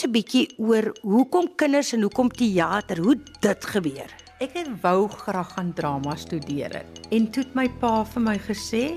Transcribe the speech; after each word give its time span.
ons 0.00 0.08
'n 0.08 0.12
bietjie 0.12 0.48
oor 0.56 0.86
hoekom 1.02 1.48
kinders 1.56 1.92
en 1.92 2.02
hoekom 2.06 2.30
teater, 2.32 2.98
hoe 2.98 3.16
dit 3.40 3.64
gebeur. 3.64 4.10
Ek 4.40 4.54
het 4.56 4.68
wou 4.80 5.08
graag 5.08 5.52
gaan 5.52 5.72
drama 5.74 6.14
studeer 6.16 6.72
het. 6.72 7.00
En 7.10 7.30
toe 7.30 7.42
het 7.42 7.54
my 7.54 7.68
pa 7.80 8.04
vir 8.04 8.22
my 8.22 8.38
gesê, 8.38 8.96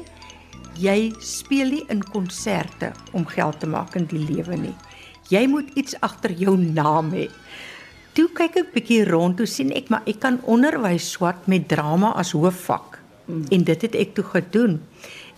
jy 0.79 1.11
speel 1.19 1.69
nie 1.69 1.85
in 1.89 2.03
konserte 2.03 2.93
om 3.11 3.25
geld 3.25 3.59
te 3.59 3.67
maak 3.67 3.95
in 3.95 4.05
die 4.05 4.23
lewe 4.23 4.55
nie. 4.55 4.75
Jy 5.29 5.47
moet 5.47 5.69
iets 5.75 5.95
agter 5.99 6.31
jou 6.31 6.57
naam 6.57 7.11
hê. 7.11 7.29
Toe 8.13 8.27
kyk 8.29 8.59
ek 8.61 8.73
bietjie 8.75 9.03
rond, 9.09 9.39
toe 9.39 9.47
sien 9.49 9.71
ek 9.73 9.87
maar 9.89 10.05
ek 10.05 10.19
kan 10.21 10.35
onderwys 10.45 11.07
swat 11.15 11.47
met 11.49 11.65
drama 11.71 12.11
as 12.13 12.35
hoofvak. 12.37 12.99
Mm. 13.25 13.45
En 13.55 13.63
dit 13.65 13.85
het 13.87 13.95
ek 13.97 14.11
toe 14.13 14.25
gedoen. 14.35 14.75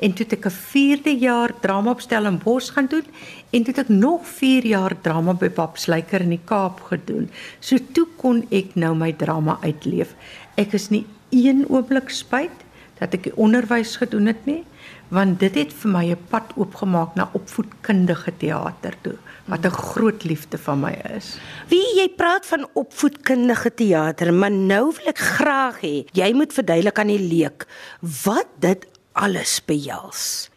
En 0.03 0.11
toe 0.11 0.25
het 0.25 0.33
ek 0.35 0.47
'n 0.49 0.51
4de 0.51 1.13
jaar 1.19 1.53
drama 1.61 1.91
op 1.91 2.01
Stellenbosch 2.01 2.73
gaan 2.73 2.87
doen 2.91 3.05
en 3.51 3.63
toe 3.63 3.73
het 3.73 3.85
ek 3.85 3.89
nog 3.89 4.27
4 4.27 4.65
jaar 4.65 5.01
drama 5.01 5.33
by 5.33 5.49
Papslyker 5.49 6.21
in 6.21 6.35
die 6.35 6.43
Kaap 6.45 6.81
gedoen. 6.81 7.29
So 7.59 7.77
toe 7.93 8.07
kon 8.17 8.45
ek 8.51 8.75
nou 8.75 8.95
my 8.95 9.13
drama 9.13 9.57
uitleef. 9.61 10.15
Ek 10.55 10.73
is 10.73 10.89
nie 10.89 11.05
een 11.29 11.65
oomblik 11.69 12.09
spyt 12.09 12.64
dat 12.99 13.13
ek 13.13 13.31
onderwys 13.35 13.97
gedoen 14.01 14.25
het 14.31 14.45
nie, 14.45 14.63
want 15.13 15.39
dit 15.39 15.55
het 15.55 15.73
vir 15.73 15.91
my 15.91 16.05
'n 16.11 16.27
pad 16.29 16.53
oopgemaak 16.55 17.15
na 17.15 17.29
opvoedkundige 17.33 18.31
teater 18.37 18.95
toe, 19.01 19.17
wat 19.45 19.65
'n 19.65 19.71
groot 19.71 20.23
liefde 20.23 20.57
van 20.57 20.79
my 20.79 20.93
is. 21.15 21.37
Wie 21.67 21.95
jy 21.95 22.09
praat 22.09 22.45
van 22.45 22.67
opvoedkundige 22.73 23.73
teater, 23.73 24.33
maar 24.33 24.51
nou 24.51 24.93
wil 24.95 25.07
ek 25.07 25.17
graag 25.17 25.81
hê 25.81 26.05
jy 26.11 26.33
moet 26.33 26.53
verduidelik 26.53 26.99
aan 26.99 27.07
die 27.07 27.27
leek 27.27 27.67
wat 28.23 28.47
dit 28.59 28.87
alles 29.13 29.61
behels. 29.65 30.49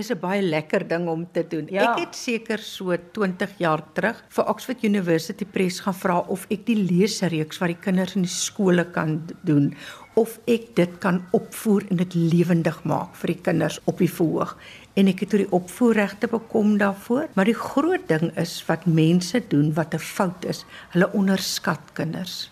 Dis 0.00 0.08
'n 0.08 0.20
baie 0.20 0.40
lekker 0.40 0.86
ding 0.88 1.08
om 1.12 1.26
te 1.32 1.42
doen. 1.44 1.66
Ja. 1.68 1.92
Ek 1.92 2.06
het 2.06 2.14
seker 2.16 2.58
so 2.58 2.96
20 3.12 3.50
jaar 3.58 3.82
terug 3.92 4.22
vir 4.32 4.46
Oxford 4.48 4.82
University 4.82 5.44
Press 5.44 5.80
gaan 5.84 5.94
vra 5.94 6.18
of 6.18 6.46
ek 6.48 6.64
die 6.64 6.76
leesreeks 6.76 7.60
wat 7.60 7.68
die 7.68 7.82
kinders 7.84 8.16
in 8.16 8.24
die 8.24 8.32
skole 8.32 8.84
kan 8.94 9.18
doen 9.44 9.74
of 10.16 10.38
ek 10.46 10.74
dit 10.74 10.94
kan 10.98 11.20
opvoer 11.36 11.84
en 11.90 12.00
dit 12.00 12.14
lewendig 12.14 12.78
maak 12.84 13.12
vir 13.20 13.34
die 13.34 13.42
kinders 13.42 13.76
op 13.84 14.00
die 14.00 14.08
verhoog. 14.08 14.56
En 14.96 15.06
ek 15.12 15.20
het 15.20 15.30
toe 15.34 15.42
die 15.42 15.52
opvoerregte 15.52 16.30
bekom 16.32 16.78
daarvoor, 16.80 17.28
maar 17.34 17.44
die 17.44 17.60
groot 17.60 18.08
ding 18.08 18.32
is 18.40 18.56
wat 18.68 18.86
mense 18.86 19.42
doen 19.52 19.74
wat 19.74 19.94
'n 19.94 19.98
fout 20.00 20.44
is. 20.48 20.64
Hulle 20.96 21.12
onderskat 21.12 21.92
kinders. 21.92 22.48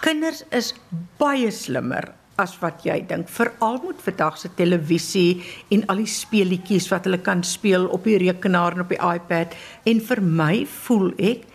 Kinders 0.00 0.44
is 0.50 0.74
baie 1.18 1.50
slimmer 1.50 2.14
as 2.40 2.56
wat 2.62 2.84
jy 2.86 2.98
dink. 3.08 3.28
Veral 3.28 3.78
met 3.84 4.02
vandag 4.04 4.38
se 4.40 4.50
televisie 4.56 5.42
en 5.70 5.84
al 5.92 6.02
die 6.02 6.10
speletjies 6.10 6.88
wat 6.92 7.06
hulle 7.08 7.20
kan 7.24 7.44
speel 7.46 7.86
op 7.92 8.08
die 8.08 8.18
rekenaar 8.18 8.76
en 8.76 8.84
op 8.86 8.92
die 8.92 9.00
iPad. 9.00 9.54
En 9.84 10.02
vir 10.10 10.22
my 10.24 10.54
voel 10.80 11.12
ek 11.18 11.46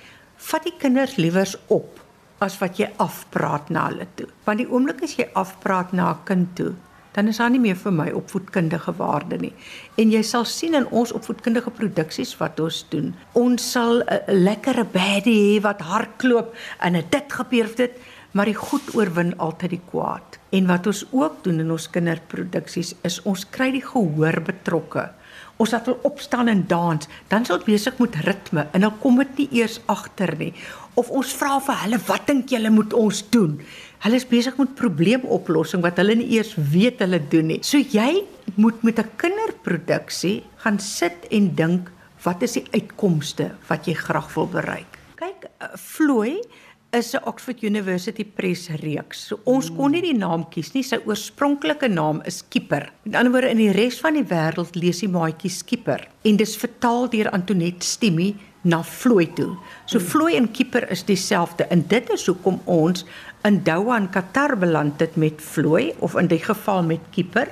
vat 0.50 0.66
die 0.68 0.76
kinders 0.80 1.18
liewers 1.18 1.56
op 1.74 2.02
as 2.44 2.58
wat 2.62 2.80
jy 2.80 2.90
afpraat 3.02 3.72
na 3.74 3.88
hulle 3.90 4.08
toe. 4.20 4.28
Want 4.46 4.62
die 4.62 4.70
oomblik 4.70 5.06
as 5.08 5.16
jy 5.18 5.30
afpraat 5.34 5.94
na 5.94 6.12
'n 6.12 6.24
kind 6.26 6.56
toe, 6.56 6.74
dan 7.16 7.28
is 7.28 7.38
daar 7.38 7.50
nie 7.50 7.60
meer 7.60 7.78
vir 7.80 7.94
my 7.96 8.10
opvoedkundige 8.12 8.94
waarde 8.98 9.38
nie. 9.38 9.54
En 9.96 10.12
jy 10.12 10.22
sal 10.22 10.46
sien 10.46 10.76
in 10.76 10.88
ons 10.92 11.14
opvoedkundige 11.16 11.72
produksies 11.72 12.38
wat 12.38 12.60
ons 12.60 12.86
doen, 12.90 13.16
ons 13.34 13.72
sal 13.72 14.04
'n 14.04 14.44
lekkere 14.44 14.84
baddie 14.84 15.60
hê 15.60 15.62
wat 15.62 15.82
hardloop 15.82 16.54
en 16.80 16.94
dit 16.94 17.34
gebeur 17.34 17.76
dit 17.76 17.92
maar 18.36 18.50
die 18.52 18.58
goed 18.58 18.92
oorwin 18.98 19.32
altyd 19.40 19.78
die 19.78 19.84
kwaad. 19.90 20.40
En 20.56 20.68
wat 20.68 20.88
ons 20.92 21.06
ook 21.16 21.40
doen 21.46 21.62
in 21.64 21.72
ons 21.72 21.88
kinderproduksies 21.92 22.92
is 23.08 23.22
ons 23.24 23.46
kry 23.52 23.70
die 23.72 23.84
gehoor 23.84 24.42
betrokke. 24.44 25.08
Ons 25.56 25.72
laat 25.72 25.88
hulle 25.88 26.04
opstaan 26.04 26.52
en 26.52 26.66
dans, 26.68 27.08
dan 27.32 27.46
is 27.48 27.54
ons 27.56 27.64
besig 27.64 27.96
met 28.04 28.18
ritme 28.28 28.66
en 28.76 28.84
dan 28.84 28.98
kom 29.00 29.22
dit 29.24 29.40
nie 29.40 29.62
eers 29.62 29.78
agter 29.92 30.34
nie. 30.40 30.52
Of 31.00 31.14
ons 31.16 31.32
vra 31.40 31.60
vir 31.64 31.80
hulle, 31.84 32.00
"Wat 32.08 32.28
dink 32.28 32.50
julle 32.50 32.70
moet 32.70 32.94
ons 32.94 33.24
doen?" 33.30 33.62
Hulle 34.04 34.16
is 34.16 34.28
besig 34.28 34.58
met 34.58 34.76
probleemoplossing 34.76 35.82
wat 35.82 35.98
hulle 35.98 36.16
nie 36.16 36.36
eers 36.36 36.56
weet 36.56 37.00
hulle 37.00 37.20
doen 37.30 37.48
nie. 37.48 37.64
So 37.64 37.78
jy 37.78 38.24
moet 38.56 38.84
met 38.84 39.00
'n 39.00 39.10
kinderproduksie 39.16 40.44
gaan 40.58 40.80
sit 40.80 41.28
en 41.32 41.56
dink, 41.56 41.92
wat 42.24 42.42
is 42.42 42.54
die 42.54 42.68
uitkomste 42.72 43.56
wat 43.68 43.86
jy 43.86 43.94
graag 43.94 44.34
wil 44.34 44.48
bereik? 44.48 45.00
Kyk, 45.16 45.46
uh, 45.62 45.68
Floy 45.78 46.42
is 46.92 47.14
'n 47.14 47.24
Oxford 47.26 47.62
University 47.62 48.24
Press 48.24 48.70
reeks. 48.70 49.28
So 49.28 49.40
ons 49.44 49.70
kon 49.70 49.92
nie 49.92 50.02
die 50.02 50.18
naam 50.18 50.46
kies 50.50 50.74
nie. 50.74 50.84
Sy 50.84 50.98
oorspronklike 51.06 51.88
naam 51.88 52.22
is 52.26 52.38
Skipper. 52.38 52.92
Met 53.04 53.16
ander 53.16 53.32
woorde 53.32 53.50
in 53.50 53.58
die 53.58 53.72
res 53.72 54.00
van 54.00 54.14
die 54.14 54.24
wêreld 54.24 54.76
lees 54.76 55.00
die 55.00 55.10
maatjie 55.10 55.50
Skipper 55.50 56.08
en 56.24 56.38
dis 56.38 56.56
vertaal 56.56 57.10
deur 57.10 57.32
Antoinette 57.32 57.84
Stimmy 57.84 58.36
na 58.64 58.84
Floy 58.84 59.26
toe. 59.36 59.58
So 59.86 60.00
Floy 60.00 60.36
en 60.36 60.50
Skipper 60.54 60.90
is 60.92 61.04
dieselfde 61.04 61.68
en 61.70 61.86
dit 61.88 62.10
is 62.10 62.26
hoekom 62.26 62.62
ons 62.66 63.06
in 63.46 63.64
Doha 63.64 63.98
in 63.98 64.10
Qatar 64.10 64.58
beland 64.58 65.00
het 65.00 65.16
met 65.16 65.42
Floy 65.42 65.94
of 66.00 66.16
in 66.16 66.28
die 66.28 66.42
geval 66.42 66.84
met 66.84 67.00
Skipper 67.12 67.52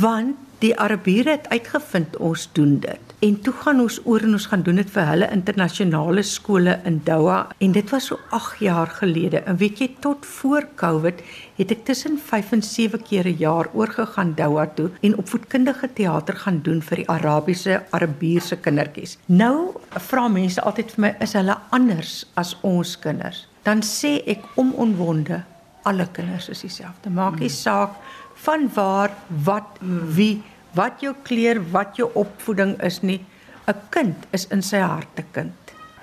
want 0.00 0.36
die 0.62 0.74
Arabiere 0.78 1.34
het 1.34 1.48
uitgevind 1.50 2.16
ons 2.22 2.44
doen 2.54 2.76
dit. 2.82 3.14
En 3.22 3.34
toe 3.42 3.52
gaan 3.64 3.80
ons 3.82 3.98
oor 4.06 4.22
en 4.22 4.36
ons 4.36 4.46
gaan 4.50 4.62
doen 4.62 4.78
dit 4.78 4.90
vir 4.94 5.08
hulle 5.08 5.28
internasionale 5.34 6.22
skole 6.26 6.76
in 6.86 7.00
Doha 7.06 7.38
en 7.62 7.74
dit 7.74 7.90
was 7.90 8.06
so 8.10 8.18
8 8.30 8.62
jaar 8.62 8.90
gelede. 9.00 9.42
En 9.46 9.58
weet 9.58 9.82
jy 9.82 9.88
tot 10.04 10.26
voor 10.38 10.68
Covid 10.78 11.22
het 11.58 11.74
ek 11.74 11.84
tussen 11.90 12.18
5 12.18 12.54
en 12.58 12.62
7 12.62 13.02
keer 13.02 13.26
'n 13.26 13.38
jaar 13.42 13.70
oorgegaan 13.74 14.34
Doha 14.38 14.66
toe 14.66 14.90
en 15.02 15.18
opvoedkundige 15.18 15.92
teater 15.92 16.36
gaan 16.36 16.62
doen 16.62 16.82
vir 16.82 16.96
die 16.96 17.08
Arabiese 17.08 17.82
Arabiese 17.90 18.56
kindertjies. 18.56 19.18
Nou 19.26 19.74
vra 19.90 20.28
mense 20.28 20.60
altyd 20.60 20.90
vir 20.92 21.00
my 21.00 21.14
is 21.20 21.32
hulle 21.32 21.56
anders 21.70 22.26
as 22.34 22.56
ons 22.62 22.98
kinders? 22.98 23.48
Dan 23.62 23.82
sê 23.82 24.22
ek 24.26 24.42
onomwonde 24.54 25.42
alle 25.82 26.06
kinders 26.12 26.48
is 26.48 26.60
dieselfde. 26.60 27.10
Maak 27.10 27.38
nie 27.38 27.48
saak 27.48 27.90
van 28.34 28.70
waar, 28.74 29.10
wat, 29.44 29.78
wie, 30.14 30.42
wat 30.74 31.02
jou 31.04 31.14
kleur, 31.22 31.60
wat 31.72 31.96
jou 31.96 32.10
opvoeding 32.14 32.76
is 32.82 33.02
nie. 33.02 33.20
'n 33.68 33.74
Kind 33.90 34.26
is 34.32 34.46
in 34.50 34.62
sy 34.62 34.78
hart 34.78 35.18
'n 35.18 35.26
kind. 35.32 35.52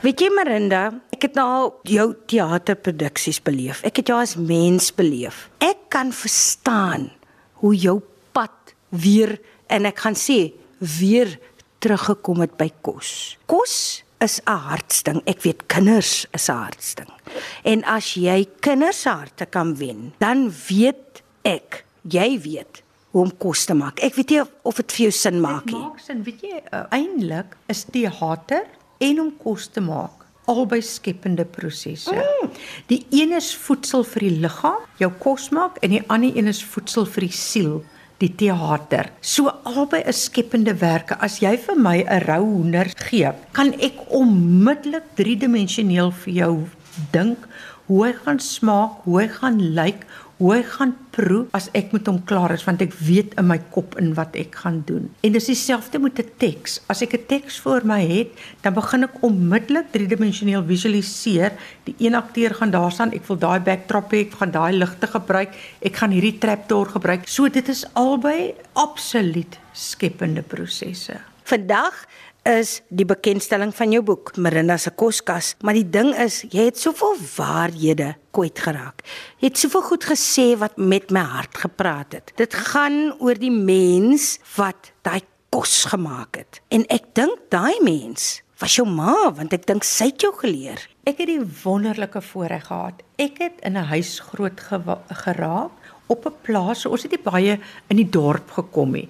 Weet 0.02 0.22
jy 0.22 0.30
Marinda, 0.32 0.94
ek 1.12 1.22
het 1.28 1.36
nou 1.36 1.46
al 1.46 1.80
jou 1.84 2.16
teaterproduksies 2.28 3.42
beleef. 3.44 3.84
Ek 3.84 3.98
het 3.98 4.08
jou 4.08 4.20
as 4.22 4.36
mens 4.36 4.92
beleef. 4.96 5.50
Ek 5.60 5.90
kan 5.90 6.14
verstaan 6.16 7.10
hoe 7.60 7.76
jou 7.76 8.02
pad 8.32 8.74
weer 8.90 9.40
en 9.68 9.86
ek 9.86 10.00
gaan 10.00 10.16
sê 10.16 10.54
weer 10.80 11.40
teruggekom 11.84 12.40
het 12.40 12.56
by 12.58 12.72
kos. 12.82 13.38
Kos 13.46 14.04
is 14.22 14.40
'n 14.48 14.56
hartsding. 14.56 15.22
Ek 15.26 15.42
weet 15.42 15.68
kinders 15.68 16.26
is 16.32 16.50
'n 16.50 16.54
hartsding. 16.54 17.12
En 17.64 17.84
as 17.84 18.14
jy 18.14 18.48
kinders 18.62 19.04
harte 19.04 19.46
kan 19.46 19.76
wen, 19.76 20.14
dan 20.20 20.50
weet 20.70 21.22
ek, 21.44 21.86
jy 22.04 22.40
weet 22.40 22.84
hoe 23.12 23.24
om 23.24 23.32
kos 23.38 23.66
te 23.66 23.74
maak. 23.74 24.00
Ek 24.04 24.16
weet 24.16 24.30
nie 24.30 24.42
of- 24.64 24.76
dit 24.76 24.92
vir 24.92 25.04
jou 25.06 25.12
sin 25.12 25.42
maak 25.42 25.66
Dit 25.66 25.74
nie. 25.74 25.82
maak 25.82 26.00
sin, 26.00 26.24
weet 26.24 26.42
jy, 26.42 26.62
uh, 26.74 26.84
eintlik 26.92 27.56
is 27.68 27.84
teater 27.86 28.66
en 29.00 29.20
om 29.20 29.32
kos 29.44 29.68
te 29.68 29.82
maak 29.82 30.12
albei 30.50 30.82
skepende 30.82 31.46
prosesse. 31.46 32.12
Mm. 32.16 32.50
Die 32.88 33.06
een 33.12 33.34
is 33.38 33.52
voedsel 33.56 34.04
vir 34.04 34.20
die 34.20 34.40
liggaam, 34.42 34.82
jou 34.98 35.12
kos 35.22 35.50
maak 35.52 35.78
en 35.86 35.90
die 35.92 36.04
ander 36.10 36.36
een 36.38 36.48
is 36.48 36.64
voedsel 36.64 37.06
vir 37.06 37.22
die 37.28 37.36
siel, 37.38 37.84
die 38.20 38.32
teater. 38.36 39.12
So 39.22 39.52
albei 39.64 40.02
is 40.08 40.24
skepende 40.26 40.74
werke. 40.82 41.16
As 41.22 41.40
jy 41.40 41.56
vir 41.58 41.76
my 41.76 42.04
'n 42.04 42.22
rou 42.26 42.44
hoender 42.44 42.90
gee, 42.98 43.32
kan 43.54 43.74
ek 43.80 43.94
onmiddellik 44.10 45.04
driedimensioneel 45.16 46.12
vir 46.12 46.34
jou 46.34 46.68
dink 47.14 47.38
hoe 47.88 48.06
hy 48.06 48.14
gaan 48.26 48.40
smaak, 48.40 49.04
hoe 49.06 49.22
hy 49.22 49.28
gaan 49.28 49.60
lyk, 49.76 50.06
hoe 50.40 50.54
hy 50.54 50.60
gaan 50.64 50.94
proe 51.12 51.42
as 51.58 51.68
ek 51.76 51.92
met 51.92 52.08
hom 52.08 52.22
klaar 52.28 52.54
is 52.56 52.64
want 52.68 52.82
ek 52.84 52.94
weet 53.04 53.36
in 53.42 53.48
my 53.50 53.58
kop 53.74 53.98
in 54.00 54.14
wat 54.16 54.38
ek 54.40 54.56
gaan 54.62 54.80
doen. 54.88 55.10
En 55.26 55.36
dis 55.36 55.50
dieselfde 55.52 56.00
met 56.00 56.20
'n 56.20 56.32
teks. 56.40 56.80
As 56.88 57.02
ek 57.02 57.14
'n 57.14 57.26
teks 57.28 57.60
voor 57.60 57.84
my 57.84 58.00
het, 58.08 58.32
dan 58.62 58.74
begin 58.74 59.04
ek 59.04 59.22
onmiddellik 59.22 59.92
driedimensioneel 59.92 60.64
visualiseer. 60.64 61.52
Die 61.84 61.96
een 62.00 62.16
akteur 62.16 62.56
gaan 62.56 62.72
daar 62.72 62.92
staan, 62.92 63.12
ek 63.12 63.28
wil 63.28 63.38
daai 63.38 63.60
backdrop 63.60 64.12
hê, 64.12 64.20
ek 64.28 64.40
gaan 64.40 64.52
daai 64.52 64.74
ligte 64.74 65.08
gebruik, 65.08 65.52
ek 65.82 65.96
gaan 65.96 66.12
hierdie 66.12 66.38
trapdoor 66.38 66.88
gebruik. 66.88 67.28
So 67.28 67.50
dit 67.50 67.68
is 67.68 67.86
albei 67.94 68.56
absoluut 68.74 69.60
skepende 69.74 70.42
prosesse. 70.42 71.20
Vandag 71.44 72.06
is 72.48 72.80
die 72.90 73.06
bekendstelling 73.06 73.72
van 73.76 73.92
jou 73.92 74.02
boek 74.06 74.36
Marinda 74.38 74.78
se 74.78 74.92
koskas, 74.92 75.56
maar 75.62 75.78
die 75.78 75.88
ding 75.88 76.14
is 76.16 76.42
jy 76.50 76.70
het 76.70 76.80
soveel 76.80 77.18
waarhede 77.36 78.14
kwyt 78.36 78.60
geraak. 78.60 79.04
Jy 79.40 79.52
het 79.52 79.58
soveel 79.58 79.86
goed 79.90 80.08
gesê 80.08 80.48
wat 80.60 80.78
met 80.78 81.12
my 81.12 81.24
hart 81.36 81.58
gepraat 81.58 82.16
het. 82.18 82.32
Dit 82.40 82.54
gaan 82.54 83.14
oor 83.20 83.40
die 83.40 83.54
mens 83.54 84.38
wat 84.56 84.94
daai 85.02 85.22
kos 85.50 85.86
gemaak 85.90 86.38
het. 86.38 86.62
En 86.70 86.86
ek 86.94 87.12
dink 87.18 87.50
daai 87.50 87.80
mens 87.84 88.40
was 88.60 88.76
jou 88.76 88.86
ma 88.88 89.32
want 89.36 89.54
ek 89.56 89.66
dink 89.68 89.86
sy 89.88 90.12
het 90.12 90.24
jou 90.24 90.34
geleer. 90.36 90.82
Ek 91.08 91.22
het 91.22 91.30
die 91.32 91.42
wonderlike 91.64 92.22
voorreg 92.22 92.68
gehad. 92.68 93.04
Ek 93.18 93.40
het 93.40 93.62
in 93.64 93.78
'n 93.78 93.90
huis 93.90 94.20
groot 94.20 94.60
geraak 94.60 95.72
op 96.08 96.26
'n 96.26 96.36
plaas. 96.42 96.86
Ons 96.86 97.04
het 97.04 97.12
nie 97.12 97.24
baie 97.24 97.60
in 97.88 97.96
die 97.96 98.10
dorp 98.10 98.52
gekom 98.52 98.92
nie. 98.92 99.10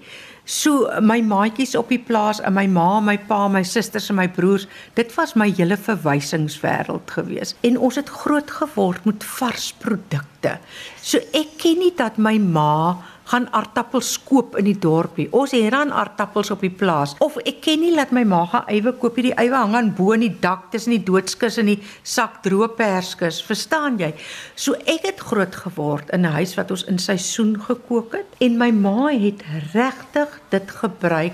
So 0.49 0.87
my 1.05 1.19
maatjies 1.21 1.75
op 1.77 1.91
die 1.93 1.99
plaas, 2.01 2.39
en 2.41 2.55
my 2.57 2.65
ma, 2.73 2.97
my 3.05 3.19
pa, 3.29 3.43
my 3.53 3.61
susters 3.61 4.07
en 4.09 4.17
my 4.17 4.25
broers, 4.33 4.65
dit 4.97 5.11
was 5.13 5.35
my 5.37 5.45
hele 5.53 5.77
verwysingswêreld 5.77 7.13
gewees. 7.13 7.53
En 7.61 7.77
ons 7.77 7.99
het 8.01 8.09
groot 8.09 8.49
geword 8.57 9.05
met 9.05 9.27
vars 9.37 9.69
produkte. 9.77 10.55
So 11.05 11.21
ek 11.37 11.53
ken 11.61 11.77
nie 11.83 11.93
dat 11.93 12.17
my 12.17 12.39
ma 12.41 12.97
gaan 13.29 13.45
aartappels 13.53 14.15
koop 14.25 14.55
in 14.57 14.65
die 14.65 14.77
dorpie. 14.81 15.27
Ons 15.35 15.53
het 15.53 15.69
dan 15.73 15.91
aartappels 15.93 16.49
op 16.55 16.63
die 16.65 16.73
plaas. 16.73 17.15
Of 17.21 17.37
ek 17.45 17.61
ken 17.65 17.83
nie 17.83 17.93
dat 17.95 18.13
my 18.15 18.23
ma 18.25 18.41
gaan 18.49 18.69
eiwe 18.73 18.95
koop. 18.97 19.19
Die 19.21 19.35
eiwe 19.37 19.59
hang 19.59 19.75
aan 19.77 19.91
bo 19.97 20.15
in 20.15 20.25
die 20.25 20.33
dak 20.41 20.69
tussen 20.73 20.95
die 20.95 21.03
doodskus 21.05 21.59
en 21.61 21.69
die 21.69 21.79
sak 22.01 22.39
droë 22.45 22.71
perskes. 22.79 23.41
Verstaan 23.45 23.99
jy? 24.01 24.13
So 24.55 24.77
ek 24.89 25.05
het 25.11 25.21
groot 25.31 25.55
geword 25.65 26.09
in 26.15 26.25
'n 26.25 26.37
huis 26.39 26.55
wat 26.57 26.71
ons 26.71 26.85
in 26.89 26.99
seisoen 26.99 27.53
gekook 27.61 28.13
het 28.13 28.29
en 28.39 28.57
my 28.57 28.71
ma 28.71 29.09
het 29.09 29.43
regtig 29.73 30.39
dit 30.49 30.71
gebruik 30.71 31.33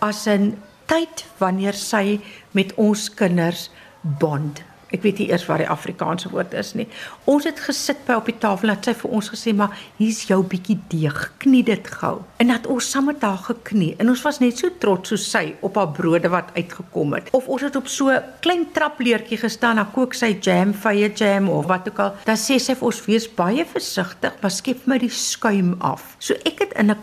as 0.00 0.26
'n 0.26 0.56
tyd 0.86 1.24
wanneer 1.38 1.74
sy 1.74 2.20
met 2.52 2.72
ons 2.76 3.10
kinders 3.14 3.70
bond. 4.02 4.62
Ek 4.96 5.04
weet 5.04 5.20
nie 5.20 5.28
eers 5.28 5.44
wat 5.50 5.60
die 5.60 5.68
Afrikaanse 5.68 6.30
woord 6.32 6.54
is 6.56 6.72
nie. 6.78 6.86
Ons 7.28 7.44
het 7.48 7.60
gesit 7.60 8.00
by 8.06 8.16
op 8.20 8.28
die 8.30 8.36
tafel 8.40 8.70
en 8.70 8.78
het 8.78 8.88
sy 8.88 8.94
vir 8.96 9.10
ons 9.18 9.28
gesê, 9.32 9.54
"Maar 9.54 9.76
hier's 9.98 10.24
jou 10.28 10.42
bietjie 10.42 10.78
deeg, 10.88 11.32
knie 11.38 11.62
dit 11.62 11.86
gou." 11.86 12.22
En 12.38 12.48
dat 12.48 12.66
ons 12.66 12.90
saam 12.90 13.06
met 13.06 13.22
haar 13.22 13.38
geknie 13.38 13.94
en 13.98 14.08
ons 14.08 14.22
was 14.22 14.40
net 14.40 14.58
so 14.58 14.70
trots 14.78 15.08
soos 15.08 15.30
sy 15.30 15.54
op 15.60 15.76
haar 15.76 15.88
brode 15.88 16.28
wat 16.28 16.50
uitgekom 16.54 17.12
het. 17.12 17.28
Of 17.32 17.48
ons 17.48 17.62
het 17.62 17.76
op 17.76 17.88
so 17.88 18.10
klein 18.40 18.66
trapleertjie 18.72 19.38
gestaan, 19.38 19.76
dan 19.76 19.92
kook 19.92 20.14
sy 20.14 20.38
jam, 20.40 20.72
vye 20.74 21.12
jam 21.14 21.48
of 21.48 21.66
wat 21.66 21.88
ook 21.88 21.98
al. 21.98 22.14
Dan 22.24 22.36
sê 22.36 22.58
sy 22.58 22.74
vir 22.74 22.86
ons, 22.86 23.04
"Wees 23.06 23.28
baie 23.28 23.64
versigtig, 23.64 24.32
maar 24.40 24.50
skep 24.50 24.86
my 24.86 24.98
die 24.98 25.10
skuim 25.10 25.76
af." 25.78 26.16
So 26.18 26.34
ek 26.44 26.58
het 26.58 26.72
in 26.72 26.90
'n 26.90 26.96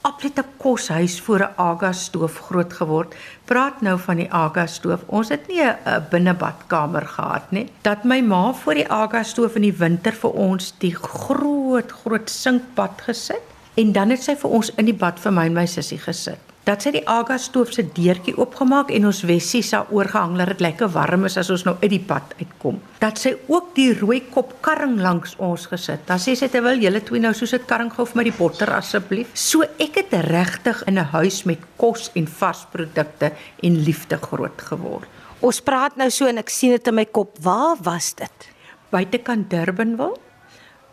absolute 0.00 0.44
koshuis 0.56 1.20
voor 1.20 1.40
'n 1.40 1.52
Aga 1.56 1.92
stoof 1.92 2.38
groot 2.38 2.72
geword. 2.72 3.14
Praat 3.44 3.80
nou 3.80 3.98
van 3.98 4.16
die 4.16 4.32
Aga 4.32 4.66
stoof. 4.66 5.00
Ons 5.06 5.28
het 5.28 5.48
nie 5.48 5.62
'n 5.62 5.76
'n 5.86 6.06
binnebadkamer 6.10 7.06
gehad 7.06 7.50
nie. 7.50 7.68
Dat 7.82 8.04
my 8.04 8.20
ma 8.20 8.52
voor 8.52 8.74
die 8.74 8.90
Aga 8.90 9.22
stoof 9.22 9.54
in 9.54 9.62
die 9.62 9.76
winter 9.76 10.12
vir 10.12 10.30
ons 10.30 10.74
die 10.78 10.94
groot 10.94 11.92
groot 11.92 12.30
sinkbad 12.30 13.00
gesit 13.00 13.42
en 13.74 13.92
dan 13.92 14.10
het 14.10 14.22
sy 14.22 14.36
vir 14.36 14.50
ons 14.50 14.72
in 14.74 14.84
die 14.84 14.94
bad 14.94 15.20
vir 15.20 15.32
my 15.32 15.46
en 15.46 15.52
my 15.52 15.66
sussie 15.66 15.98
gesit. 15.98 16.49
Dat 16.70 16.84
sy 16.84 16.92
die 16.94 17.02
Aga 17.10 17.34
stoof 17.42 17.72
se 17.74 17.82
deurtjie 17.82 18.36
oopgemaak 18.38 18.92
en 18.94 19.08
ons 19.08 19.24
wessie 19.26 19.62
sa 19.66 19.80
oorgehang 19.90 20.36
dat 20.38 20.52
dit 20.52 20.60
lekker 20.62 20.92
warm 20.94 21.24
is 21.26 21.34
as 21.40 21.48
ons 21.50 21.64
nou 21.66 21.72
uit 21.80 21.90
die 21.90 22.04
bad 22.06 22.36
uitkom. 22.38 22.78
Dat 23.02 23.18
sy 23.18 23.32
ook 23.50 23.72
die 23.74 23.88
rooi 23.98 24.20
kop 24.30 24.52
karring 24.62 25.00
langs 25.02 25.34
ons 25.42 25.64
gesit. 25.72 26.04
Dan 26.06 26.22
sê 26.22 26.36
sy 26.38 26.46
terwyl 26.52 26.78
julle 26.78 27.02
twee 27.02 27.24
nou 27.24 27.34
soos 27.34 27.56
dit 27.56 27.66
karring 27.66 27.90
gou 27.96 28.06
vir 28.06 28.20
my 28.20 28.26
die 28.28 28.36
botter 28.38 28.70
asseblief. 28.76 29.34
So 29.34 29.66
ek 29.82 29.98
het 29.98 30.14
regtig 30.30 30.84
in 30.86 31.02
'n 31.02 31.10
huis 31.10 31.42
met 31.44 31.58
kos 31.76 32.12
en 32.14 32.30
vars 32.38 32.62
produkte 32.70 33.32
en 33.62 33.82
liefde 33.82 34.16
groot 34.22 34.62
geword. 34.70 35.08
Ons 35.40 35.60
praat 35.60 35.96
nou 35.96 36.10
so 36.10 36.26
en 36.26 36.38
ek 36.38 36.50
sien 36.50 36.70
dit 36.70 36.86
in 36.86 36.94
my 36.94 37.04
kop. 37.04 37.36
Waar 37.42 37.76
was 37.82 38.14
dit? 38.14 38.48
Buitekant 38.90 39.50
Durbanville 39.50 40.16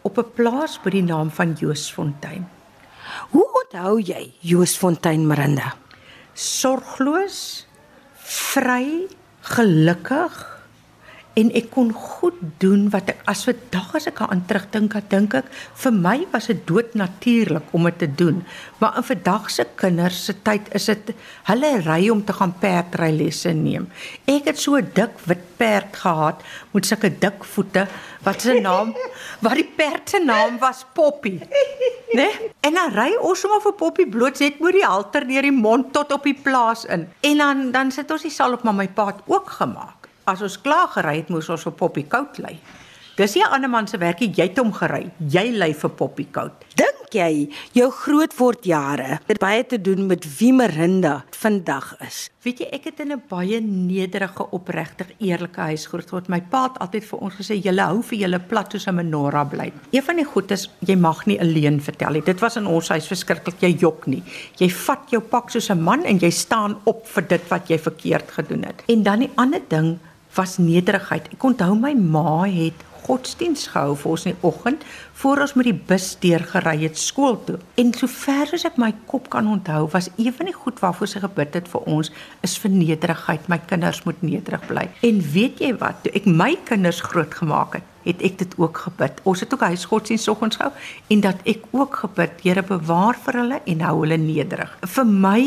op 0.01 0.17
'n 0.17 0.31
plaas 0.33 0.79
by 0.81 0.89
die 0.89 1.03
naam 1.03 1.29
van 1.29 1.53
Joosfontein. 1.53 2.56
Hoe 3.31 3.49
onthou 3.63 3.97
jy 3.99 4.33
Joosfontein 4.41 5.27
Marinda? 5.27 5.75
sorgloos, 6.37 7.65
vry, 8.21 9.07
gelukkig 9.41 10.56
en 11.37 11.51
ek 11.57 11.69
kon 11.73 11.91
goed 11.93 12.37
doen 12.61 12.87
wat 12.93 13.11
ek 13.13 13.19
as 13.29 13.43
vandag 13.45 13.91
as 13.99 14.07
ek 14.09 14.23
aan 14.25 14.41
terugdink, 14.49 14.95
dan 14.95 15.05
dink 15.11 15.35
ek 15.37 15.51
vir 15.83 15.93
my 15.93 16.15
was 16.33 16.49
dit 16.49 16.63
doodnatuurlik 16.69 17.73
om 17.77 17.85
dit 17.89 17.99
te 18.01 18.09
doen. 18.21 18.41
Maar 18.81 18.97
in 19.01 19.07
vandag 19.11 19.49
se 19.53 19.67
kinders 19.77 20.23
se 20.25 20.33
tyd 20.47 20.71
is 20.77 20.89
dit 20.89 21.13
hulle 21.51 21.71
ry 21.85 21.99
om 22.13 22.23
te 22.25 22.33
gaan 22.33 22.55
perdry 22.61 23.11
lesse 23.13 23.53
neem. 23.53 23.85
Ek 24.25 24.49
het 24.49 24.61
so 24.61 24.81
dik 24.81 25.21
wit 25.29 25.45
perd 25.57 25.95
gehad 25.97 26.41
met 26.73 26.85
sulke 26.85 27.09
dik 27.21 27.45
voete 27.53 27.87
wat 28.25 28.41
se 28.41 28.57
naam 28.61 28.93
wat 29.45 29.57
die 29.57 29.67
perd 29.77 30.09
se 30.09 30.21
naam 30.23 30.57
was 30.61 30.85
Poppy. 30.97 31.37
Né? 31.37 32.17
Nee? 32.17 32.51
En 32.65 32.77
dan 32.77 32.93
ry 32.95 33.11
ons 33.21 33.39
sommer 33.41 33.61
vir 33.63 33.77
Poppy 33.77 34.07
bloot 34.09 34.41
net 34.41 34.61
met 34.63 34.77
die 34.77 34.85
halter 34.85 35.27
deur 35.27 35.45
die 35.45 35.53
mond 35.53 35.93
tot 35.93 36.13
op 36.15 36.25
die 36.25 36.37
plaas 36.37 36.85
in. 36.85 37.07
En 37.21 37.45
dan 37.45 37.63
dan 37.75 37.93
sit 37.93 38.11
ons 38.11 38.25
die 38.25 38.33
sal 38.33 38.57
op 38.57 38.65
maar 38.65 38.77
my 38.77 38.89
pa 38.89 39.11
het 39.11 39.21
ook 39.29 39.53
gemaak. 39.61 39.96
As 40.27 40.41
ons 40.43 40.57
klaar 40.59 40.89
gery 40.91 41.21
het, 41.21 41.29
moes 41.31 41.47
ons 41.47 41.61
vir 41.63 41.73
Poppy 41.79 42.01
koud 42.11 42.41
lê. 42.43 42.57
Dis 43.17 43.33
nie 43.35 43.43
'n 43.43 43.53
ander 43.55 43.69
man 43.69 43.87
se 43.87 43.97
werkie, 43.97 44.29
jy 44.29 44.47
het 44.49 44.57
hom 44.57 44.73
gery. 44.73 45.09
Jy 45.19 45.55
lê 45.55 45.73
vir 45.73 45.89
Poppy 45.89 46.25
koud. 46.31 46.51
Dink 46.75 47.13
jy 47.13 47.49
jou 47.71 47.89
grootword 47.89 48.65
jare 48.65 49.19
het 49.25 49.39
baie 49.39 49.63
te 49.65 49.81
doen 49.81 50.05
met 50.07 50.25
wie 50.39 50.51
Marinda 50.53 51.23
vandag 51.31 51.95
is? 52.01 52.29
Weet 52.43 52.59
jy, 52.59 52.67
ek 52.73 52.83
het 52.83 52.99
in 52.99 53.13
'n 53.13 53.21
baie 53.29 53.61
nederige, 53.61 54.51
opregtig, 54.51 55.07
eerlike 55.19 55.61
huis 55.61 55.87
groot 55.87 56.09
geword. 56.09 56.27
My 56.27 56.41
pa 56.41 56.63
het 56.63 56.79
altyd 56.79 57.05
vir 57.05 57.19
ons 57.19 57.33
gesê, 57.33 57.63
"Julle 57.63 57.81
hou 57.81 58.03
vir 58.03 58.19
julle 58.19 58.39
plat 58.39 58.71
soos 58.71 58.87
'n 58.87 58.95
menorah 58.95 59.49
bly." 59.49 59.71
Een 59.91 60.03
van 60.03 60.15
die 60.15 60.25
goed 60.25 60.51
is, 60.51 60.69
jy 60.79 60.95
mag 60.95 61.25
nie 61.25 61.39
alleen 61.39 61.81
vertel 61.81 62.11
nie. 62.11 62.21
Dit 62.21 62.39
was 62.41 62.57
in 62.57 62.67
ons 62.67 62.89
huis 62.89 63.07
verskriklik. 63.07 63.61
Jy 63.61 63.77
jok 63.79 64.07
nie. 64.07 64.23
Jy 64.57 64.69
vat 64.69 65.09
jou 65.09 65.21
pak 65.21 65.49
soos 65.49 65.69
'n 65.69 65.81
man 65.81 66.03
en 66.03 66.19
jy 66.19 66.29
staan 66.29 66.77
op 66.83 67.07
vir 67.07 67.27
dit 67.27 67.47
wat 67.47 67.67
jy 67.69 67.79
verkeerd 67.79 68.31
gedoen 68.31 68.63
het. 68.63 68.83
En 68.87 69.03
dan 69.03 69.19
die 69.19 69.31
ander 69.35 69.61
ding 69.69 69.99
was 70.37 70.59
nederigheid. 70.61 71.27
Ek 71.33 71.43
onthou 71.43 71.73
my 71.77 71.93
ma 71.97 72.45
het 72.45 72.85
godsdiens 73.07 73.67
gehou 73.71 73.95
vir 73.95 74.11
ons 74.11 74.25
in 74.27 74.35
die 74.35 74.47
oggend 74.47 74.83
voor 75.17 75.41
ons 75.45 75.53
met 75.57 75.69
die 75.69 75.79
bus 75.89 76.07
deurgery 76.21 76.75
het 76.83 76.99
skool 76.99 77.37
toe. 77.47 77.57
En 77.79 77.93
sover 77.95 78.53
as 78.57 78.65
ek 78.67 78.79
my 78.81 78.91
kop 79.09 79.29
kan 79.33 79.47
onthou, 79.49 79.85
was 79.93 80.09
van 80.17 80.49
die 80.49 80.55
goed 80.55 80.81
waarvoor 80.83 81.09
sy 81.09 81.21
gebid 81.23 81.55
het 81.57 81.69
vir 81.71 81.87
ons 81.89 82.11
is 82.45 82.57
vir 82.61 82.73
nederigheid. 82.73 83.47
My 83.49 83.59
kinders 83.69 84.03
moet 84.05 84.19
nederig 84.21 84.65
bly. 84.67 84.87
En 85.07 85.21
weet 85.33 85.61
jy 85.63 85.71
wat? 85.79 86.03
Toe 86.03 86.13
ek 86.19 86.27
my 86.27 86.51
kinders 86.67 87.01
grootgemaak 87.05 87.79
het, 87.79 87.87
het 88.07 88.21
ek 88.23 88.37
dit 88.43 88.53
ook 88.59 88.83
gebid. 88.87 89.23
Ons 89.27 89.43
het 89.43 89.53
ook 89.53 89.65
huisgodsdiens 89.67 90.27
soggens 90.27 90.59
gehou 90.59 90.73
en 91.13 91.23
dat 91.23 91.41
ek 91.47 91.65
ook 91.71 92.03
gebid, 92.03 92.43
Here 92.43 92.63
bewaar 92.63 93.17
vir 93.25 93.41
hulle 93.41 93.61
en 93.65 93.81
hou 93.87 93.95
hulle 94.03 94.19
nederig. 94.21 94.71
Vir 94.85 95.07
my 95.07 95.41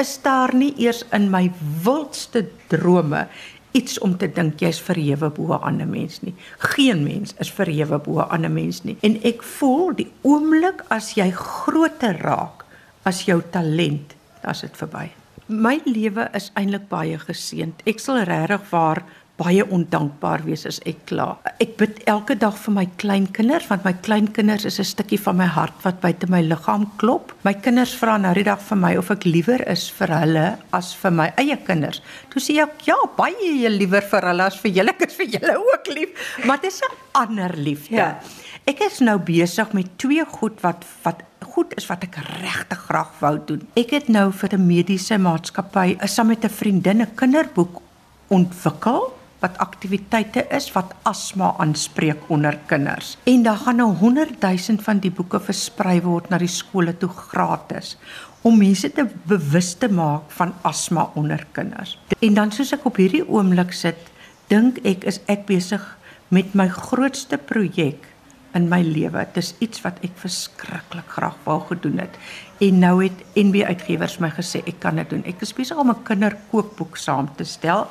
is 0.00 0.16
daar 0.24 0.54
nie 0.56 0.72
eers 0.80 1.02
in 1.12 1.28
my 1.30 1.50
wildste 1.84 2.46
drome 2.72 3.26
iets 3.72 3.98
om 3.98 4.16
te 4.16 4.28
dink 4.32 4.60
jy's 4.60 4.80
verhewe 4.80 5.30
bo 5.30 5.54
'n 5.54 5.62
ander 5.62 5.88
mens 5.88 6.20
nie. 6.22 6.34
Geen 6.58 7.02
mens 7.04 7.34
is 7.38 7.50
verhewe 7.50 7.98
bo 7.98 8.20
'n 8.20 8.28
ander 8.28 8.50
mens 8.50 8.82
nie. 8.84 8.96
En 9.00 9.22
ek 9.22 9.42
voel 9.42 9.94
die 9.94 10.12
oomblik 10.22 10.84
as 10.88 11.14
jy 11.14 11.30
groter 11.30 12.18
raak 12.18 12.64
as 13.02 13.24
jou 13.24 13.42
talent, 13.50 14.14
dan's 14.42 14.60
dit 14.60 14.76
verby. 14.76 15.10
My 15.46 15.80
lewe 15.84 16.28
is 16.34 16.50
eintlik 16.54 16.88
baie 16.88 17.18
geseënd. 17.18 17.82
Ek 17.84 17.98
sal 17.98 18.22
regtig 18.24 18.70
waar 18.70 19.02
baie 19.40 19.64
ondankbaar 19.64 20.44
wees 20.44 20.66
as 20.68 20.78
ek 20.88 21.06
kla. 21.08 21.38
Ek 21.62 21.76
bid 21.80 22.02
elke 22.10 22.34
dag 22.38 22.56
vir 22.64 22.74
my 22.76 22.84
kleinkinders 23.00 23.68
want 23.70 23.86
my 23.86 23.94
kleinkinders 24.04 24.66
is 24.68 24.78
'n 24.78 24.84
stukkie 24.84 25.18
van 25.18 25.36
my 25.36 25.46
hart 25.46 25.74
wat 25.84 26.00
buite 26.00 26.28
my 26.28 26.42
liggaam 26.42 26.86
klop. 26.98 27.32
My 27.44 27.54
kinders 27.54 27.94
vra 27.94 28.18
nou 28.18 28.34
die 28.34 28.44
dag 28.44 28.60
vir 28.60 28.76
my 28.76 28.96
of 28.96 29.10
ek 29.10 29.24
liewer 29.24 29.60
is 29.68 29.88
vir 29.88 30.08
hulle 30.08 30.58
as 30.72 30.92
vir 30.94 31.10
my 31.10 31.32
eie 31.36 31.56
kinders. 31.56 32.02
Toe 32.30 32.40
sê 32.40 32.60
ek 32.62 32.86
ja, 32.86 32.96
baie 33.16 33.68
liewer 33.68 34.02
vir 34.02 34.22
hulle 34.22 34.44
as 34.44 34.56
vir 34.56 34.70
julle. 34.70 34.90
Ek 34.92 35.08
is 35.08 35.16
vir 35.16 35.26
julle 35.26 35.56
ook 35.56 35.86
lief, 35.88 36.10
maar 36.44 36.60
dit 36.60 36.70
is 36.70 36.80
'n 36.80 36.94
ander 37.14 37.56
liefde. 37.56 37.96
Ja. 37.96 38.20
Ek 38.66 38.80
is 38.80 39.00
nou 39.00 39.18
besig 39.18 39.72
met 39.72 39.98
twee 39.98 40.24
goed 40.24 40.60
wat 40.62 40.84
wat 41.02 41.22
goed 41.42 41.72
is 41.76 41.86
wat 41.86 42.04
ek 42.04 42.16
regtig 42.16 42.78
graag 42.78 43.10
wou 43.20 43.38
doen. 43.46 43.66
Ek 43.74 43.90
het 43.90 44.08
nou 44.08 44.30
vir 44.30 44.54
'n 44.54 44.66
mediese 44.66 45.18
maatskappy 45.18 45.96
saam 46.06 46.26
met 46.26 46.44
'n 46.44 46.48
vriendin 46.48 47.02
'n 47.02 47.14
kinderboek 47.14 47.82
ontwikkel 48.28 49.21
wat 49.42 49.58
aktiwiteite 49.62 50.46
is 50.54 50.70
wat 50.76 50.94
asma 51.08 51.52
aanspreek 51.62 52.28
onder 52.32 52.58
kinders. 52.70 53.16
En 53.28 53.42
daar 53.42 53.60
gaan 53.64 53.76
nou 53.82 53.90
100 54.00 54.40
000 54.40 54.82
van 54.82 55.02
die 55.02 55.10
boeke 55.10 55.40
versprei 55.40 56.00
word 56.00 56.30
na 56.30 56.38
die 56.38 56.50
skole 56.50 56.94
toe 56.96 57.10
gratis 57.10 57.96
om 58.42 58.58
mense 58.58 58.90
te 58.90 59.06
bewus 59.30 59.74
te 59.78 59.88
maak 59.88 60.30
van 60.34 60.54
asma 60.66 61.10
onder 61.14 61.44
kinders. 61.52 61.98
En 62.18 62.34
dan 62.34 62.50
soos 62.50 62.72
ek 62.74 62.86
op 62.90 62.98
hierdie 62.98 63.22
oomblik 63.28 63.74
sit, 63.76 63.98
dink 64.50 64.80
ek 64.86 65.06
is 65.06 65.20
ek 65.30 65.46
besig 65.50 65.84
met 66.34 66.56
my 66.58 66.66
grootste 66.72 67.38
projek 67.38 68.08
in 68.56 68.68
my 68.68 68.82
lewe. 68.84 69.24
Dis 69.36 69.52
iets 69.64 69.82
wat 69.84 70.00
ek 70.04 70.16
verskriklik 70.20 71.08
graag 71.14 71.38
wou 71.46 71.58
gedoen 71.70 72.02
het. 72.02 72.18
En 72.62 72.78
nou 72.82 72.96
het 73.02 73.22
NB 73.38 73.64
Uitgewers 73.66 74.18
my 74.22 74.30
gesê 74.34 74.62
ek 74.68 74.80
kan 74.82 75.00
dit 75.00 75.08
doen. 75.10 75.24
Ek 75.28 75.40
is 75.42 75.54
besig 75.56 75.78
om 75.78 75.90
'n 75.90 76.02
kinderkookboek 76.04 76.96
saam 76.96 77.30
te 77.36 77.44
stel. 77.44 77.88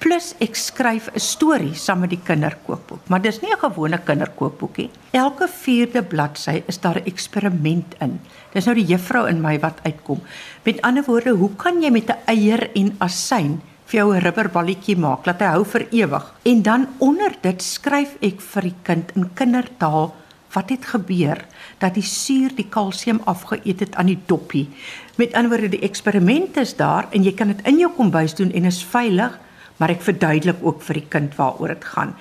Plus 0.00 0.30
ek 0.40 0.54
skryf 0.56 1.10
'n 1.12 1.20
storie 1.20 1.74
saam 1.76 2.00
met 2.00 2.10
die 2.10 2.24
kinderkookboek, 2.24 3.08
maar 3.08 3.20
dis 3.20 3.40
nie 3.42 3.52
'n 3.52 3.60
gewone 3.60 3.98
kinderkookboekie. 3.98 4.88
Elke 5.12 5.46
4de 5.46 6.02
bladsy 6.02 6.62
is 6.66 6.80
daar 6.80 6.96
'n 6.96 7.04
eksperiment 7.04 7.94
in. 8.00 8.20
Dis 8.52 8.64
nou 8.64 8.74
die 8.74 8.86
juffrou 8.86 9.28
in 9.28 9.42
my 9.42 9.58
wat 9.58 9.78
uitkom. 9.82 10.22
Met 10.64 10.80
ander 10.80 11.04
woorde, 11.04 11.30
hoe 11.30 11.50
kan 11.56 11.82
jy 11.82 11.90
met 11.90 12.08
'n 12.08 12.16
eier 12.26 12.70
en 12.74 12.96
asyn 12.98 13.60
vir 13.84 14.00
jou 14.00 14.14
'n 14.14 14.22
rubberballetjie 14.22 14.96
maak, 14.96 15.26
laat 15.26 15.40
hy 15.40 15.46
hou 15.46 15.64
vir 15.64 15.86
ewig. 15.90 16.34
En 16.44 16.62
dan 16.62 16.88
onder 16.98 17.32
dit 17.42 17.62
skryf 17.62 18.16
ek 18.22 18.40
vir 18.40 18.62
die 18.62 18.76
kind 18.82 19.12
in 19.14 19.30
kindertaal 19.34 20.14
wat 20.54 20.70
het 20.70 20.84
gebeur 20.84 21.44
dat 21.78 21.94
die 21.94 22.02
suur 22.02 22.54
die 22.54 22.68
kalsium 22.68 23.20
afgeëet 23.24 23.80
het 23.80 23.94
aan 23.94 24.06
die 24.06 24.22
doppie. 24.26 24.68
Met 25.16 25.34
ander 25.34 25.50
woorde, 25.50 25.68
die 25.68 25.86
eksperiment 25.86 26.56
is 26.56 26.76
daar 26.76 27.06
en 27.10 27.22
jy 27.22 27.32
kan 27.32 27.48
dit 27.48 27.66
in 27.66 27.78
jou 27.78 27.90
kombuis 27.96 28.34
doen 28.34 28.52
en 28.52 28.64
is 28.64 28.84
veilig, 28.84 29.38
maar 29.80 29.94
ek 29.94 30.04
verduidelik 30.04 30.60
ook 30.60 30.82
vir 30.84 31.00
die 31.00 31.08
kind 31.08 31.36
waaroor 31.38 31.72
dit 31.72 31.84
gaan. 31.94 32.14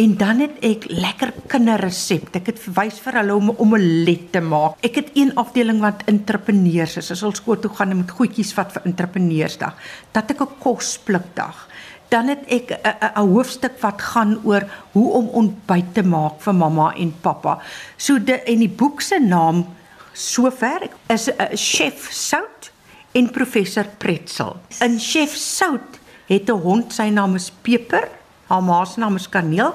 En 0.00 0.14
dan 0.16 0.38
het 0.40 0.54
ek 0.64 0.86
lekker 0.88 1.34
kinderresepte. 1.52 2.40
Ek 2.40 2.46
het 2.54 2.60
verwys 2.64 2.96
vir 3.04 3.18
hulle 3.20 3.34
om 3.36 3.50
'n 3.50 3.58
omelet 3.60 4.32
te 4.32 4.40
maak. 4.40 4.80
Ek 4.80 4.94
het 4.96 5.10
een 5.12 5.34
afdeling 5.36 5.80
wat 5.80 6.02
entrepreneurs 6.06 6.96
is. 6.96 7.10
As 7.10 7.22
ons 7.22 7.36
skool 7.36 7.60
toe 7.60 7.70
gaan 7.70 7.96
met 7.96 8.10
goedjies 8.10 8.54
vat 8.54 8.72
vir 8.72 8.82
entrepreneursdag, 8.84 9.76
dat 10.12 10.30
ek 10.30 10.40
'n 10.40 10.58
kosblikdag. 10.58 11.68
Dan 12.08 12.28
het 12.28 12.44
ek 12.48 12.80
'n 13.16 13.28
hoofstuk 13.28 13.80
wat 13.80 14.00
gaan 14.00 14.40
oor 14.44 14.64
hoe 14.92 15.12
om 15.12 15.26
ontbyt 15.28 15.94
te 15.94 16.02
maak 16.02 16.40
vir 16.40 16.54
mamma 16.54 16.94
en 16.96 17.14
pappa. 17.20 17.58
So 17.96 18.18
de 18.18 18.42
en 18.42 18.58
die 18.58 18.68
boek 18.68 19.00
se 19.00 19.18
naam 19.18 19.66
sover 20.12 20.88
is 21.08 21.28
'n 21.28 21.56
chef 21.56 22.10
sout 22.10 22.72
en 23.12 23.30
professor 23.30 23.86
Pretzel. 23.98 24.56
In 24.80 24.98
chef 24.98 25.36
sout 25.36 26.00
het 26.26 26.48
'n 26.48 26.60
hond 26.62 26.92
sy 26.92 27.08
naam 27.08 27.34
is 27.34 27.50
Peper, 27.62 28.08
haar 28.46 28.62
ma 28.62 28.84
se 28.84 29.00
naam 29.00 29.16
is 29.16 29.28
Kaneel 29.28 29.74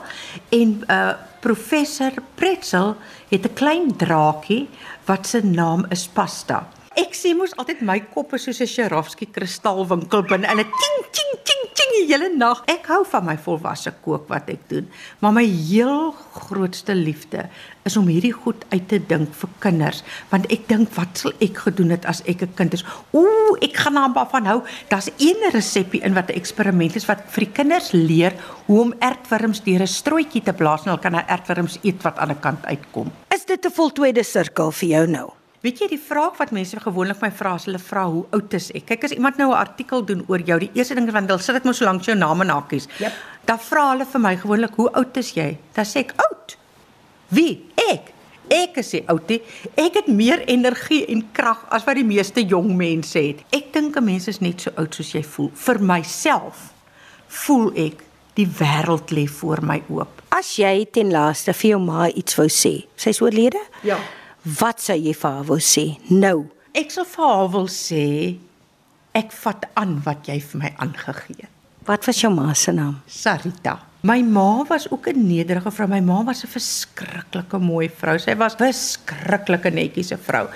en 0.49 0.83
uh 0.87 1.13
professor 1.39 2.11
Pretzel 2.35 2.95
het 3.29 3.45
'n 3.45 3.53
klein 3.53 3.95
draakie 3.95 4.69
wat 5.05 5.27
se 5.27 5.41
naam 5.45 5.85
is 5.89 6.07
Pasta. 6.07 6.67
Ek 6.97 7.13
sê 7.13 7.35
mos 7.37 7.51
altyd 7.61 7.83
my 7.85 7.99
kop 8.09 8.31
is 8.33 8.47
soos 8.47 8.57
'n 8.63 8.65
Swarovski 8.65 9.27
kristalwinkel 9.29 10.23
binne 10.25 10.47
en 10.49 10.57
'n 10.57 10.65
ting 10.81 10.97
ting 11.13 11.31
ting 11.45 11.63
ting 11.77 11.91
die 11.93 12.07
hele 12.09 12.29
nag. 12.33 12.63
Ek 12.65 12.89
hou 12.89 13.03
van 13.05 13.23
my 13.25 13.37
volwasse 13.37 13.93
kook 14.01 14.25
wat 14.33 14.49
ek 14.49 14.65
doen, 14.67 14.89
maar 15.21 15.31
my 15.31 15.45
heel 15.45 16.11
grootste 16.33 16.95
liefde 16.95 17.49
is 17.85 17.97
om 17.97 18.07
hierdie 18.07 18.33
goed 18.33 18.65
uit 18.73 18.87
te 18.89 18.97
dink 18.97 19.29
vir 19.29 19.49
kinders, 19.59 20.01
want 20.31 20.49
ek 20.49 20.67
dink 20.67 20.89
wat 20.97 21.21
sal 21.21 21.31
ek 21.39 21.57
gedoen 21.67 21.91
het 21.93 22.05
as 22.05 22.23
ek 22.25 22.41
'n 22.41 22.53
kind 22.55 22.73
is? 22.73 22.85
Ooh, 23.13 23.53
ek 23.61 23.77
gaan 23.77 23.93
daarvan 23.93 24.45
hou. 24.45 24.63
Daar's 24.89 25.11
een 25.19 25.51
resepie 25.53 26.01
in 26.01 26.15
wat 26.15 26.29
'n 26.31 26.33
eksperiment 26.33 26.95
is 26.95 27.05
wat 27.05 27.21
vir 27.29 27.45
die 27.45 27.53
kinders 27.53 27.91
leer 27.91 28.33
hoe 28.65 28.81
om 28.81 28.93
ertwurms 28.99 29.61
deur 29.61 29.81
'n 29.81 29.87
strooitjie 29.87 30.41
te 30.41 30.53
blaas 30.53 30.81
en 30.81 30.89
hulle 30.89 31.01
kan 31.01 31.11
nou 31.11 31.23
ertwurms 31.27 31.77
eet 31.83 32.01
wat 32.01 32.17
aan 32.17 32.29
die 32.29 32.41
kant 32.41 32.65
uitkom. 32.65 33.11
Is 33.29 33.45
dit 33.45 33.65
'n 33.65 33.71
voltooide 33.71 34.23
sirkel 34.23 34.71
vir 34.71 34.89
jou 34.89 35.07
nou? 35.07 35.29
Weet 35.67 35.81
jy 35.83 35.87
die 35.91 35.99
vraag 35.99 36.37
wat 36.39 36.53
mense 36.55 36.79
gewoonlik 36.79 37.19
my 37.19 37.27
vra 37.35 37.57
as 37.57 37.65
hulle 37.67 37.79
vra 37.83 38.05
hoe 38.07 38.21
oud 38.37 38.53
is 38.55 38.69
ek? 38.71 38.85
Kyk 38.87 39.01
as 39.03 39.13
iemand 39.17 39.35
nou 39.35 39.49
'n 39.51 39.59
artikel 39.59 40.05
doen 40.05 40.23
oor 40.29 40.39
jou, 40.39 40.59
die 40.59 40.69
eerste 40.73 40.95
ding 40.95 41.07
is 41.07 41.13
want 41.13 41.27
hulle 41.27 41.43
sit 41.43 41.55
dit 41.55 41.65
mos 41.65 41.77
so 41.77 41.83
lank 41.83 42.03
jou 42.05 42.15
naam 42.15 42.41
en 42.41 42.49
hakies. 42.49 42.87
Jep. 42.97 43.11
Dan 43.45 43.59
vra 43.59 43.89
hulle 43.91 44.05
vir 44.05 44.21
my 44.21 44.35
gewoonlik 44.37 44.75
hoe 44.75 44.89
oud 44.93 45.17
is 45.17 45.33
jy? 45.33 45.57
Dan 45.73 45.85
sê 45.85 45.99
ek 46.05 46.13
oud. 46.15 46.57
Wie? 47.27 47.65
Ek. 47.75 48.13
Ek 48.49 48.77
is 48.77 48.91
die 48.91 49.03
outie. 49.09 49.41
Ek 49.75 49.93
het 49.93 50.07
meer 50.07 50.39
energie 50.47 51.05
en 51.09 51.27
krag 51.33 51.65
as 51.69 51.83
wat 51.83 51.95
die 51.95 52.05
meeste 52.05 52.47
jong 52.47 52.77
mense 52.77 53.19
het. 53.19 53.43
Ek 53.51 53.73
dink 53.73 53.97
'n 53.97 54.05
mens 54.05 54.27
is 54.27 54.39
net 54.39 54.61
so 54.61 54.71
oud 54.77 54.95
soos 54.95 55.11
jy 55.11 55.23
voel. 55.23 55.51
Vir 55.53 55.79
myself 55.79 56.71
voel 57.27 57.73
ek 57.75 58.05
die 58.35 58.47
wêreld 58.47 59.11
lê 59.11 59.27
voor 59.27 59.61
my 59.61 59.83
oop. 59.89 60.21
As 60.29 60.55
jy 60.55 60.85
ten 60.85 61.11
laaste 61.11 61.53
vir 61.53 61.69
jou 61.71 61.79
ma 61.79 62.07
iets 62.07 62.37
wou 62.37 62.47
sê, 62.47 62.85
sy's 62.95 63.19
oorlede? 63.21 63.59
Ja. 63.83 63.97
Wat 64.47 64.79
sou 64.79 64.95
jy 64.95 65.11
vir 65.11 65.33
haar 65.33 65.47
wou 65.47 65.57
sê 65.59 65.97
nou? 66.07 66.45
Ek 66.71 66.93
sal 66.93 67.03
vir 67.09 67.25
haar 67.27 67.49
wil 67.51 67.65
sê 67.67 68.03
ek 69.17 69.33
vat 69.41 69.65
aan 69.75 69.97
wat 70.05 70.29
jy 70.29 70.37
vir 70.39 70.61
my 70.61 70.69
aangegee 70.85 71.41
het. 71.41 71.51
Wat 71.87 72.05
was 72.07 72.21
jou 72.21 72.31
ma 72.31 72.53
se 72.55 72.71
naam? 72.71 73.01
Sarita. 73.11 73.73
My 74.07 74.21
ma 74.23 74.63
was 74.69 74.87
ook 74.91 75.07
'n 75.07 75.27
nederige 75.27 75.71
vrou. 75.71 75.87
My 75.87 75.99
ma 75.99 76.23
was 76.23 76.43
'n 76.43 76.47
verskriklike 76.47 77.59
mooi 77.59 77.89
vrou. 77.89 78.17
Sy 78.17 78.35
was 78.35 78.55
beskrikkelike 78.55 79.69
netjiese 79.69 80.17
vrou. 80.17 80.47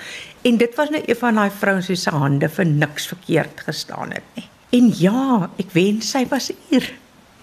En 0.41 0.57
dit 0.57 0.75
was 0.75 0.89
nou 0.89 1.03
een 1.05 1.15
van 1.15 1.35
daai 1.35 1.49
vrouens 1.49 1.87
wie 1.87 1.95
se 1.95 2.09
hande 2.09 2.49
vir 2.49 2.65
niks 2.65 3.07
verkeerd 3.07 3.59
gestaan 3.59 4.11
het 4.11 4.23
nie. 4.35 4.47
En 4.69 4.93
ja, 4.95 5.49
ek 5.57 5.71
wens 5.71 6.11
sy 6.11 6.25
was 6.29 6.51
hier. 6.69 6.93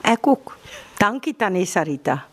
Ek 0.02 0.26
ook. 0.26 0.56
Dankie 0.98 1.36
Tannie 1.36 1.66
Sarita. 1.66 2.26